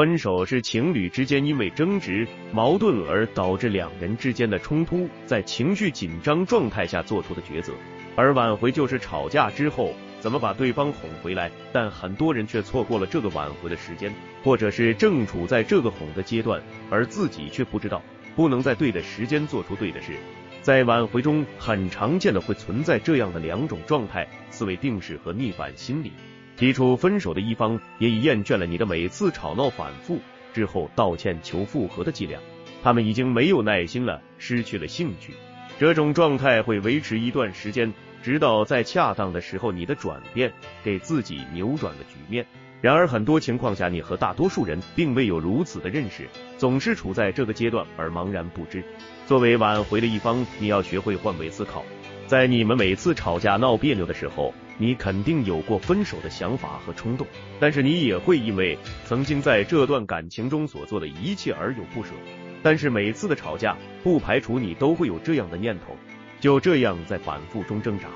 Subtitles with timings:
[0.00, 7.74] 分手是情侣之间因为争执、矛盾而导致两人之间的冲突，在情绪紧张状态下做出的抉择；
[8.16, 11.50] 而挽回就是吵架之后怎么把对方哄回来。
[11.70, 14.10] 但很多人却错过了这个挽回的时间，
[14.42, 18.00] 或者是正处在这个哄的阶段，而自己却不知道，
[18.34, 20.14] 不能在对的时间做出对的事。
[20.62, 26.10] 在挽回中，很常见的会存在这样的两种状态：思维定式和逆反心理。
[26.60, 30.18] 提出分手的一方也已厌倦了你的每次吵闹反复
[30.52, 32.38] 之后道歉求复合的伎俩，
[32.82, 35.32] 他们已经没有耐心了，失去了兴趣。
[35.78, 37.90] 这种状态会维持一段时间，
[38.22, 40.52] 直到在恰当的时候你的转变
[40.84, 42.44] 给自己扭转了局面。
[42.82, 48.84] 然而很多情况下，你和大多数人并未有如此的认识，总是处在这个阶段而茫然不知。
[49.26, 51.82] 作为挽回的一方，你要学会换位思考，
[52.30, 54.54] 在你们每次吵架闹别扭的时候。
[54.78, 57.26] 你肯定有过分手的想法和冲动，
[57.58, 62.08] 但是你也会因为曾经在这段感情中所做的一切而有不舍。
[62.62, 65.94] 但是每次的吵架，不排除你都会有这样的念头，
[66.40, 68.06] 就这样在反复中挣扎。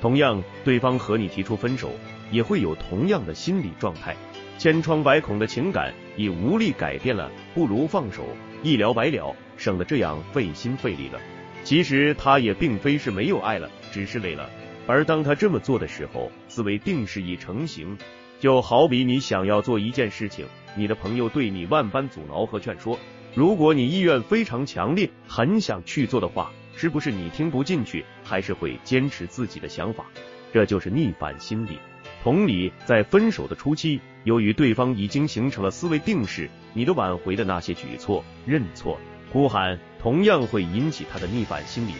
[0.00, 1.90] 同样，对方和你提出分手，
[2.30, 4.14] 也会有同样的心理状态。
[4.58, 8.24] 千疮百孔的情感已无力改变了，不如放手，
[8.62, 11.18] 一了百了，省得这样费心费力了。
[11.64, 14.48] 其实他也并非是没有爱了，只是累了。
[14.86, 17.96] 而当他这么做的时候，思维定势已成型。
[18.40, 20.44] 就好比你想要做一件事情，
[20.76, 22.98] 你的朋友对你万般阻挠和劝说，
[23.34, 30.04] 如果你意愿非常强烈，很想去做的话，是不是你听不进去，还是会坚持自己的想法？
[30.52, 31.78] 这就是逆反心理。
[32.24, 38.98] 同理，在分手的初期，由于对方已经形成了思维定势，你的挽回的那些举措、认错、
[39.32, 41.92] 呼喊，同样会引起他的逆反心理。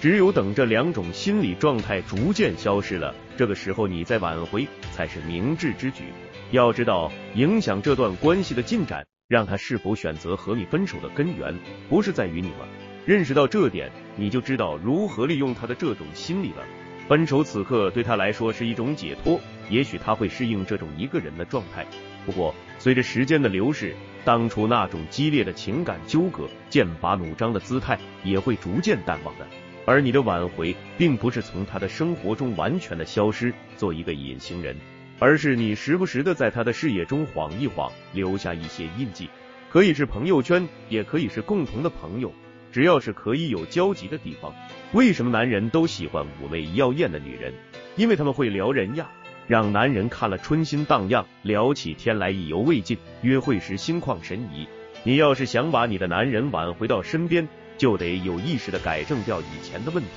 [0.00, 6.04] 只有等这两种心理状态逐渐消失了，这个时候你再挽回才是明智之举。
[6.52, 11.54] 要知道，影响这段关系的进展，让他是否选择和你分手的根源，
[11.90, 12.66] 不是在于你吗？
[13.04, 16.64] 认识到这点，你就知道如何利用他的这种心理了。
[17.06, 21.84] 分手此刻对他来说是一种解脱，也许他会适应这种一个人的状态。
[22.24, 23.94] 不过，随着时间的流逝，
[24.24, 29.46] 当初那种激烈的情感纠葛、剑拔弩张的姿态，也会逐渐淡忘的。
[29.86, 34.76] 而你的挽回，并不是从他的生活中完全的消失，做一个隐形人，
[35.18, 39.28] 而是你时不时的在他的视野中晃一晃，留下一些印记，
[39.70, 42.32] 可以是朋友圈，也可以是共同的朋友，
[42.70, 44.54] 只要是可以有交集的地方。
[44.92, 47.52] 为什么男人都喜欢妩媚妖艳的女人？
[47.96, 49.10] 因为他们会撩人呀，
[49.46, 54.68] 让男人看了春心荡漾，聊起天来意犹未尽，约会时心旷神怡。
[55.02, 57.48] 你要是想把你的男人挽回到身边。
[57.78, 60.10] 就得有意识的改正掉以前的问题，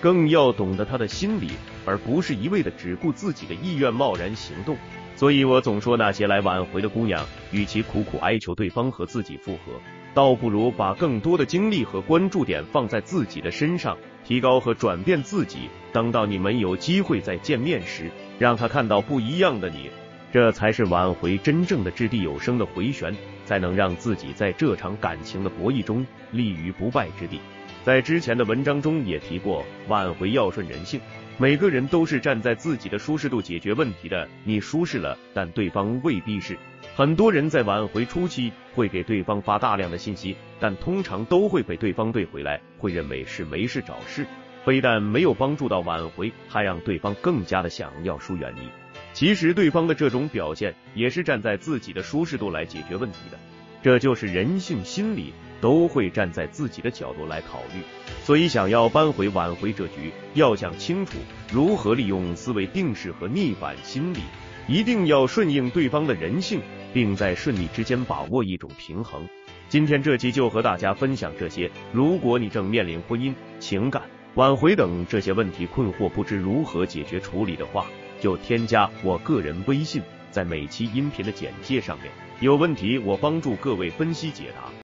[0.00, 1.50] 更要懂得他的心理，
[1.84, 4.74] 而不是一味的只顾自己的意愿贸然行动。
[5.14, 9.74] 所以我总说，那些来挽回的姑娘，与其苦苦哀求对方和自己复合，
[10.14, 15.68] 倒不如把更多的精力和关注点放在自己的身上，提高和转变自己。
[15.92, 19.90] 等到你们有机会再见面时，让他看到不一样的你，
[20.32, 23.14] 这才是挽回真正的掷地有声的回旋。
[23.44, 27.40] 才能让自己在这场感情的博弈中立于不败之地。
[27.84, 31.00] 在之前的文章中也提过，挽回要顺人性，
[31.36, 34.28] 每个人都是站在自己的舒适度解决问题的。
[34.44, 36.56] 你舒适了，但对方未必是。
[36.94, 44.24] 很多人在挽回初期会给对方发大量的信息，但通常都会被对方怼回来，会认为是没事找事，
[44.64, 48.68] 非但没有帮助到挽回，还让对方更加的想要疏远你。
[49.12, 53.38] 其实对方的这种表现也是站在自己的舒适度来解决问题的，
[53.82, 57.82] 这就是人性心理，都会站在自己的角度来考虑。
[58.22, 61.18] 所以想要扳回挽回这局，要想清楚
[61.52, 64.20] 如何利用思维定势和逆反心理，
[64.66, 66.60] 一定要顺应对方的人性，
[66.94, 69.28] 并在顺利之间把握一种平衡。
[69.68, 71.70] 今天这期就和大家分享这些。
[71.92, 74.02] 如果你正面临婚姻、情感、
[74.34, 77.84] 挽回等这些问题困惑，不知如何解决处理的话，
[78.18, 80.00] 就添加我个人微信，
[80.30, 82.10] 在每期音频的简介上面，
[82.40, 84.72] 有问题我帮助各位分析解答。